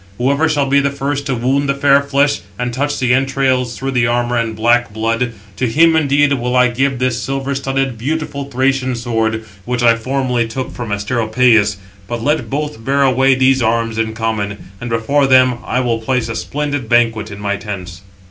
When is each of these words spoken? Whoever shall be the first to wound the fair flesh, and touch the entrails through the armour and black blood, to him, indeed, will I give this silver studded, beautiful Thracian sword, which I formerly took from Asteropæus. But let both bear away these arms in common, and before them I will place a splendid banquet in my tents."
Whoever 0.17 0.49
shall 0.49 0.65
be 0.65 0.79
the 0.79 0.89
first 0.89 1.27
to 1.27 1.35
wound 1.35 1.69
the 1.69 1.75
fair 1.75 2.01
flesh, 2.01 2.41
and 2.57 2.73
touch 2.73 2.97
the 2.97 3.13
entrails 3.13 3.77
through 3.77 3.91
the 3.91 4.07
armour 4.07 4.35
and 4.35 4.55
black 4.55 4.91
blood, 4.91 5.33
to 5.57 5.67
him, 5.67 5.95
indeed, 5.95 6.33
will 6.33 6.55
I 6.55 6.69
give 6.69 6.97
this 6.97 7.21
silver 7.21 7.53
studded, 7.53 7.99
beautiful 7.99 8.45
Thracian 8.45 8.95
sword, 8.95 9.45
which 9.63 9.83
I 9.83 9.95
formerly 9.95 10.47
took 10.47 10.71
from 10.73 10.89
Asteropæus. 10.89 11.77
But 12.07 12.23
let 12.23 12.49
both 12.49 12.83
bear 12.83 13.03
away 13.03 13.35
these 13.35 13.61
arms 13.61 13.99
in 13.99 14.15
common, 14.15 14.71
and 14.81 14.89
before 14.89 15.27
them 15.27 15.59
I 15.63 15.81
will 15.81 15.99
place 15.99 16.29
a 16.29 16.35
splendid 16.35 16.89
banquet 16.89 17.29
in 17.29 17.39
my 17.39 17.57
tents." 17.57 18.01